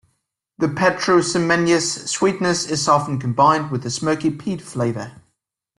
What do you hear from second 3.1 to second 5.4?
combined with a smoky peat flavor.